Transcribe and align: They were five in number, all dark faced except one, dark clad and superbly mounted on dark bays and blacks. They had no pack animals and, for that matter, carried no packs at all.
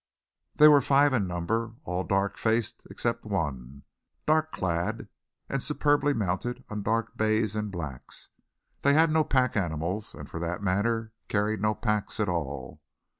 They 0.55 0.67
were 0.67 0.81
five 0.81 1.13
in 1.13 1.27
number, 1.27 1.75
all 1.83 2.03
dark 2.03 2.35
faced 2.35 2.87
except 2.89 3.23
one, 3.23 3.83
dark 4.25 4.51
clad 4.51 5.09
and 5.47 5.61
superbly 5.61 6.11
mounted 6.15 6.63
on 6.69 6.81
dark 6.81 7.15
bays 7.15 7.55
and 7.55 7.69
blacks. 7.69 8.29
They 8.81 8.95
had 8.95 9.11
no 9.11 9.23
pack 9.23 9.55
animals 9.55 10.15
and, 10.15 10.27
for 10.27 10.39
that 10.39 10.63
matter, 10.63 11.13
carried 11.27 11.61
no 11.61 11.75
packs 11.75 12.19
at 12.19 12.27
all. 12.27 12.81